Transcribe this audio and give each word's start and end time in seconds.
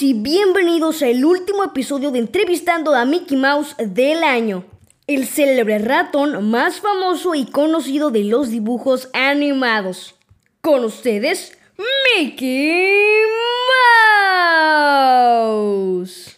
y 0.00 0.14
bienvenidos 0.14 1.02
al 1.02 1.22
último 1.24 1.64
episodio 1.64 2.10
de 2.10 2.20
Entrevistando 2.20 2.94
a 2.94 3.04
Mickey 3.04 3.36
Mouse 3.36 3.74
del 3.78 4.24
año. 4.24 4.64
El 5.06 5.26
célebre 5.26 5.78
ratón 5.78 6.50
más 6.50 6.80
famoso 6.80 7.34
y 7.34 7.44
conocido 7.46 8.10
de 8.10 8.24
los 8.24 8.48
dibujos 8.48 9.10
animados. 9.12 10.14
Con 10.62 10.84
ustedes, 10.84 11.58
Mickey 12.16 13.22
Mouse. 15.44 16.36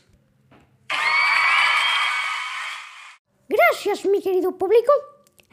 Gracias, 3.49 4.05
mi 4.07 4.21
querido 4.21 4.57
público. 4.57 4.91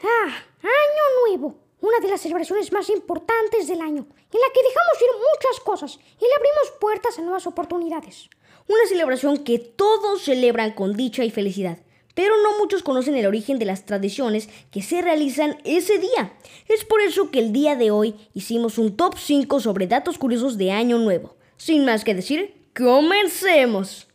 Ah, 0.02 0.32
Año 0.62 1.28
Nuevo, 1.28 1.61
una 1.82 1.98
de 1.98 2.08
las 2.08 2.20
celebraciones 2.20 2.72
más 2.72 2.88
importantes 2.88 3.66
del 3.66 3.80
año, 3.80 4.06
en 4.06 4.40
la 4.40 4.52
que 4.54 4.62
dejamos 4.62 5.02
ir 5.02 5.08
muchas 5.34 5.60
cosas 5.60 5.98
y 6.16 6.24
le 6.24 6.34
abrimos 6.36 6.78
puertas 6.80 7.18
a 7.18 7.22
nuevas 7.22 7.46
oportunidades. 7.46 8.30
Una 8.68 8.86
celebración 8.88 9.38
que 9.38 9.58
todos 9.58 10.22
celebran 10.22 10.72
con 10.72 10.94
dicha 10.94 11.24
y 11.24 11.30
felicidad, 11.30 11.78
pero 12.14 12.40
no 12.40 12.56
muchos 12.58 12.84
conocen 12.84 13.16
el 13.16 13.26
origen 13.26 13.58
de 13.58 13.64
las 13.64 13.84
tradiciones 13.84 14.48
que 14.70 14.80
se 14.80 15.02
realizan 15.02 15.58
ese 15.64 15.98
día. 15.98 16.32
Es 16.68 16.84
por 16.84 17.00
eso 17.00 17.32
que 17.32 17.40
el 17.40 17.52
día 17.52 17.74
de 17.74 17.90
hoy 17.90 18.14
hicimos 18.32 18.78
un 18.78 18.96
top 18.96 19.16
5 19.18 19.58
sobre 19.58 19.88
datos 19.88 20.18
curiosos 20.18 20.56
de 20.58 20.70
Año 20.70 20.98
Nuevo. 20.98 21.34
Sin 21.56 21.84
más 21.84 22.04
que 22.04 22.14
decir, 22.14 22.54
comencemos. 22.76 24.06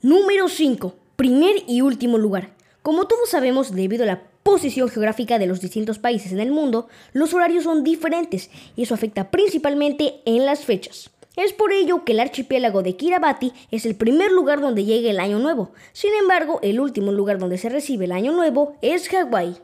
Número 0.00 0.48
5. 0.48 0.94
Primer 1.16 1.64
y 1.66 1.80
último 1.80 2.18
lugar. 2.18 2.57
Como 2.88 3.06
todos 3.06 3.28
sabemos, 3.28 3.74
debido 3.74 4.04
a 4.04 4.06
la 4.06 4.22
posición 4.42 4.88
geográfica 4.88 5.38
de 5.38 5.46
los 5.46 5.60
distintos 5.60 5.98
países 5.98 6.32
en 6.32 6.40
el 6.40 6.50
mundo, 6.50 6.88
los 7.12 7.34
horarios 7.34 7.64
son 7.64 7.84
diferentes 7.84 8.48
y 8.76 8.84
eso 8.84 8.94
afecta 8.94 9.30
principalmente 9.30 10.22
en 10.24 10.46
las 10.46 10.64
fechas. 10.64 11.10
Es 11.36 11.52
por 11.52 11.70
ello 11.70 12.06
que 12.06 12.12
el 12.12 12.20
archipiélago 12.20 12.82
de 12.82 12.96
Kiribati 12.96 13.52
es 13.70 13.84
el 13.84 13.94
primer 13.94 14.32
lugar 14.32 14.62
donde 14.62 14.86
llega 14.86 15.10
el 15.10 15.20
Año 15.20 15.38
Nuevo. 15.38 15.72
Sin 15.92 16.14
embargo, 16.14 16.60
el 16.62 16.80
último 16.80 17.12
lugar 17.12 17.38
donde 17.38 17.58
se 17.58 17.68
recibe 17.68 18.06
el 18.06 18.12
Año 18.12 18.32
Nuevo 18.32 18.78
es 18.80 19.06
Hawái. 19.10 19.58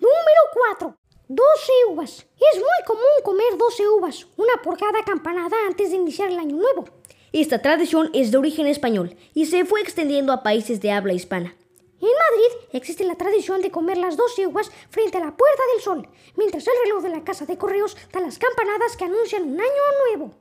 Número 0.00 0.42
4. 0.80 0.96
12 1.28 1.72
uvas. 1.92 2.26
Es 2.52 2.58
muy 2.58 2.84
común 2.84 3.04
comer 3.22 3.56
12 3.56 3.88
uvas, 3.88 4.26
una 4.36 4.54
por 4.64 4.76
cada 4.76 5.04
campanada 5.04 5.54
antes 5.68 5.90
de 5.90 5.96
iniciar 5.96 6.32
el 6.32 6.40
Año 6.40 6.56
Nuevo. 6.56 6.86
Esta 7.32 7.62
tradición 7.62 8.10
es 8.14 8.32
de 8.32 8.38
origen 8.38 8.66
español 8.66 9.14
y 9.32 9.46
se 9.46 9.64
fue 9.64 9.80
extendiendo 9.80 10.32
a 10.32 10.42
países 10.42 10.80
de 10.80 10.90
habla 10.90 11.12
hispana. 11.12 11.54
En 12.00 12.06
Madrid 12.08 12.68
existe 12.72 13.02
la 13.02 13.16
tradición 13.16 13.60
de 13.60 13.72
comer 13.72 13.96
las 13.96 14.16
12 14.16 14.46
uvas 14.46 14.70
frente 14.88 15.18
a 15.18 15.20
la 15.20 15.36
Puerta 15.36 15.62
del 15.72 15.82
Sol, 15.82 16.08
mientras 16.36 16.64
el 16.68 16.74
reloj 16.84 17.02
de 17.02 17.08
la 17.08 17.24
casa 17.24 17.44
de 17.44 17.58
correos 17.58 17.96
da 18.12 18.20
las 18.20 18.38
campanadas 18.38 18.96
que 18.96 19.04
anuncian 19.04 19.42
un 19.42 19.60
año 19.60 19.82
nuevo. 20.06 20.34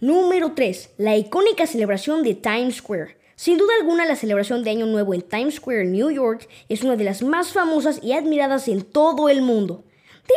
Número 0.00 0.52
3. 0.54 0.90
La 0.98 1.16
icónica 1.16 1.66
celebración 1.66 2.22
de 2.22 2.34
Times 2.34 2.76
Square. 2.76 3.18
Sin 3.34 3.58
duda 3.58 3.74
alguna, 3.80 4.06
la 4.06 4.14
celebración 4.14 4.62
de 4.62 4.70
Año 4.70 4.86
Nuevo 4.86 5.12
en 5.12 5.22
Times 5.22 5.56
Square, 5.56 5.86
New 5.86 6.10
York, 6.10 6.48
es 6.68 6.82
una 6.84 6.94
de 6.94 7.04
las 7.04 7.22
más 7.22 7.52
famosas 7.52 7.98
y 8.02 8.12
admiradas 8.12 8.68
en 8.68 8.84
todo 8.84 9.28
el 9.28 9.42
mundo. 9.42 9.82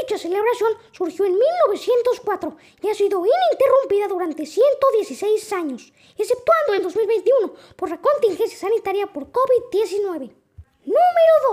Dicha 0.01 0.17
celebración 0.17 0.71
surgió 0.91 1.25
en 1.25 1.33
1904 1.33 2.57
y 2.81 2.87
ha 2.89 2.95
sido 2.95 3.23
ininterrumpida 3.23 4.07
durante 4.07 4.45
116 4.45 5.53
años, 5.53 5.93
exceptuando 6.17 6.73
el 6.73 6.81
2021 6.81 7.53
por 7.75 7.89
la 7.91 8.01
contingencia 8.01 8.57
sanitaria 8.57 9.05
por 9.05 9.31
COVID-19. 9.31 10.42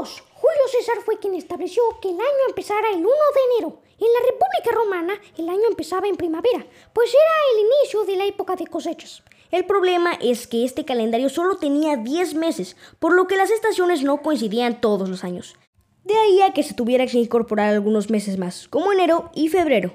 Número 0.00 0.14
2. 0.14 0.22
Julio 0.32 0.68
César 0.70 1.02
fue 1.04 1.18
quien 1.18 1.34
estableció 1.34 1.82
que 2.00 2.08
el 2.08 2.14
año 2.14 2.44
empezara 2.48 2.88
el 2.90 3.00
1 3.00 3.06
de 3.06 3.54
enero. 3.54 3.80
En 3.98 4.06
la 4.06 4.20
República 4.20 4.72
Romana 4.72 5.20
el 5.36 5.48
año 5.48 5.68
empezaba 5.68 6.08
en 6.08 6.16
primavera, 6.16 6.64
pues 6.94 7.10
era 7.10 7.34
el 7.52 7.66
inicio 7.66 8.04
de 8.04 8.16
la 8.16 8.24
época 8.24 8.56
de 8.56 8.66
cosechas. 8.66 9.22
El 9.50 9.66
problema 9.66 10.14
es 10.14 10.46
que 10.46 10.64
este 10.64 10.86
calendario 10.86 11.28
solo 11.28 11.58
tenía 11.58 11.96
10 11.96 12.34
meses, 12.34 12.76
por 12.98 13.12
lo 13.12 13.26
que 13.26 13.36
las 13.36 13.50
estaciones 13.50 14.02
no 14.02 14.22
coincidían 14.22 14.80
todos 14.80 15.08
los 15.08 15.22
años. 15.22 15.56
De 16.04 16.16
ahí 16.16 16.40
a 16.40 16.54
que 16.54 16.62
se 16.62 16.72
tuviera 16.72 17.06
que 17.06 17.18
incorporar 17.18 17.68
algunos 17.68 18.08
meses 18.08 18.38
más, 18.38 18.68
como 18.68 18.92
enero 18.92 19.30
y 19.34 19.48
febrero. 19.48 19.92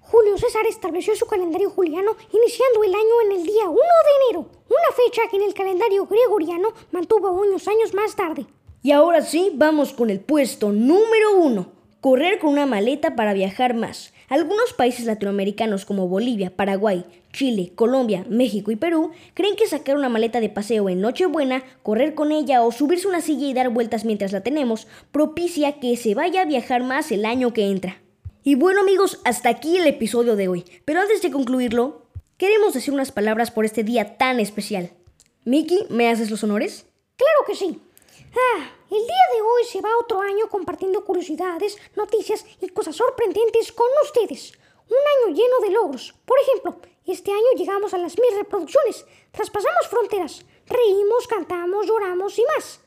Julio 0.00 0.36
César 0.36 0.66
estableció 0.66 1.16
su 1.16 1.26
calendario 1.26 1.70
juliano 1.70 2.14
iniciando 2.30 2.84
el 2.84 2.94
año 2.94 3.20
en 3.24 3.32
el 3.32 3.46
día 3.46 3.68
1 3.68 3.74
de 3.74 4.26
enero, 4.26 4.50
una 4.68 4.96
fecha 4.96 5.22
que 5.30 5.36
en 5.36 5.44
el 5.44 5.54
calendario 5.54 6.06
gregoriano 6.06 6.74
mantuvo 6.92 7.30
unos 7.30 7.66
años 7.68 7.94
más 7.94 8.14
tarde. 8.14 8.46
Y 8.86 8.92
ahora 8.92 9.20
sí, 9.22 9.50
vamos 9.52 9.92
con 9.92 10.10
el 10.10 10.20
puesto 10.20 10.70
número 10.70 11.40
uno. 11.40 11.72
Correr 12.00 12.38
con 12.38 12.50
una 12.50 12.66
maleta 12.66 13.16
para 13.16 13.32
viajar 13.32 13.74
más. 13.74 14.12
Algunos 14.28 14.74
países 14.74 15.06
latinoamericanos 15.06 15.84
como 15.84 16.06
Bolivia, 16.06 16.54
Paraguay, 16.54 17.04
Chile, 17.32 17.72
Colombia, 17.74 18.24
México 18.30 18.70
y 18.70 18.76
Perú 18.76 19.10
creen 19.34 19.56
que 19.56 19.66
sacar 19.66 19.96
una 19.96 20.08
maleta 20.08 20.38
de 20.38 20.50
paseo 20.50 20.88
en 20.88 21.00
Nochebuena, 21.00 21.64
correr 21.82 22.14
con 22.14 22.30
ella 22.30 22.62
o 22.62 22.70
subirse 22.70 23.08
una 23.08 23.22
silla 23.22 23.48
y 23.48 23.54
dar 23.54 23.70
vueltas 23.70 24.04
mientras 24.04 24.30
la 24.30 24.44
tenemos 24.44 24.86
propicia 25.10 25.80
que 25.80 25.96
se 25.96 26.14
vaya 26.14 26.42
a 26.42 26.44
viajar 26.44 26.84
más 26.84 27.10
el 27.10 27.24
año 27.24 27.52
que 27.52 27.68
entra. 27.68 28.00
Y 28.44 28.54
bueno 28.54 28.82
amigos, 28.82 29.20
hasta 29.24 29.48
aquí 29.48 29.78
el 29.78 29.88
episodio 29.88 30.36
de 30.36 30.46
hoy. 30.46 30.64
Pero 30.84 31.00
antes 31.00 31.22
de 31.22 31.32
concluirlo, 31.32 32.02
queremos 32.36 32.72
decir 32.72 32.94
unas 32.94 33.10
palabras 33.10 33.50
por 33.50 33.64
este 33.64 33.82
día 33.82 34.16
tan 34.16 34.38
especial. 34.38 34.90
Miki, 35.44 35.86
¿me 35.90 36.08
haces 36.08 36.30
los 36.30 36.44
honores? 36.44 36.86
Claro 37.16 37.40
que 37.48 37.56
sí. 37.56 37.80
Ah, 38.34 38.70
el 38.90 38.98
día 38.98 39.26
de 39.34 39.42
hoy 39.42 39.64
se 39.64 39.80
va 39.80 39.98
otro 39.98 40.20
año 40.20 40.48
compartiendo 40.48 41.04
curiosidades, 41.04 41.76
noticias 41.96 42.44
y 42.60 42.68
cosas 42.68 42.96
sorprendentes 42.96 43.72
con 43.72 43.86
ustedes. 44.02 44.52
Un 44.88 45.28
año 45.28 45.36
lleno 45.36 45.60
de 45.60 45.70
logros. 45.70 46.14
Por 46.24 46.38
ejemplo, 46.40 46.80
este 47.06 47.30
año 47.30 47.56
llegamos 47.56 47.94
a 47.94 47.98
las 47.98 48.18
mil 48.18 48.36
reproducciones, 48.36 49.04
traspasamos 49.32 49.88
fronteras, 49.88 50.44
reímos, 50.66 51.26
cantamos, 51.26 51.86
lloramos 51.86 52.38
y 52.38 52.44
más. 52.54 52.80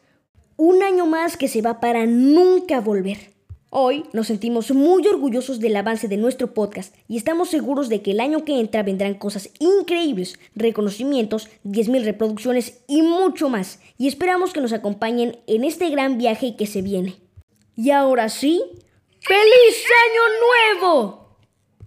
Un 0.58 0.84
año 0.84 1.06
más 1.06 1.38
que 1.38 1.48
se 1.48 1.62
va 1.62 1.80
para 1.80 2.06
nunca 2.06 2.82
volver. 2.82 3.39
Hoy 3.72 4.06
nos 4.14 4.28
sentimos 4.28 4.72
muy 4.72 5.06
orgullosos 5.08 5.60
del 5.60 5.76
avance 5.76 6.08
de 6.08 6.18
nuestro 6.18 6.56
podcast 6.56 6.96
y 7.08 7.18
estamos 7.18 7.50
seguros 7.50 7.88
de 7.88 8.02
que 8.02 8.12
el 8.12 8.20
año 8.20 8.44
que 8.44 8.60
entra 8.60 8.82
vendrán 8.82 9.14
cosas 9.14 9.52
increíbles, 9.60 10.40
reconocimientos, 10.56 11.50
10.000 11.66 12.04
reproducciones 12.04 12.82
y 12.88 13.04
mucho 13.04 13.48
más. 13.48 13.80
Y 14.00 14.08
esperamos 14.08 14.54
que 14.54 14.62
nos 14.62 14.74
acompañen 14.74 15.38
en 15.46 15.64
este 15.64 15.90
gran 15.92 16.18
viaje 16.18 16.56
que 16.56 16.66
se 16.66 16.82
viene. 16.82 17.18
Y 17.76 17.92
ahora 17.92 18.30
sí, 18.30 18.64
¡Feliz 19.22 19.84
Año 20.08 20.82
Nuevo! 20.82 21.29